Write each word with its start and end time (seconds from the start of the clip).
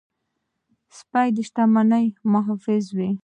سپي 0.97 1.27
د 1.35 1.37
شتمنۍ 1.47 2.05
محافظ 2.31 2.83
وي. 2.97 3.11